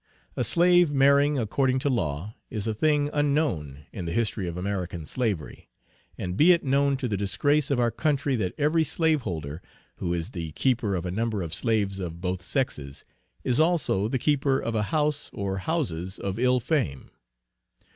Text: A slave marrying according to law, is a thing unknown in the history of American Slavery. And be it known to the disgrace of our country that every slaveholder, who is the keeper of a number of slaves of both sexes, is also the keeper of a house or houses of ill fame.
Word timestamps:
A 0.35 0.43
slave 0.43 0.91
marrying 0.91 1.37
according 1.37 1.77
to 1.77 1.87
law, 1.89 2.33
is 2.49 2.65
a 2.65 2.73
thing 2.73 3.11
unknown 3.13 3.85
in 3.93 4.05
the 4.05 4.11
history 4.11 4.47
of 4.47 4.57
American 4.57 5.05
Slavery. 5.05 5.69
And 6.17 6.35
be 6.35 6.53
it 6.53 6.63
known 6.63 6.97
to 6.97 7.07
the 7.07 7.17
disgrace 7.17 7.69
of 7.69 7.79
our 7.79 7.91
country 7.91 8.35
that 8.37 8.55
every 8.57 8.83
slaveholder, 8.83 9.61
who 9.97 10.11
is 10.11 10.31
the 10.31 10.53
keeper 10.53 10.95
of 10.95 11.05
a 11.05 11.11
number 11.11 11.43
of 11.43 11.53
slaves 11.53 11.99
of 11.99 12.19
both 12.19 12.41
sexes, 12.41 13.05
is 13.43 13.59
also 13.59 14.07
the 14.07 14.17
keeper 14.17 14.57
of 14.57 14.73
a 14.73 14.81
house 14.89 15.29
or 15.33 15.59
houses 15.59 16.17
of 16.17 16.39
ill 16.39 16.59
fame. 16.59 17.11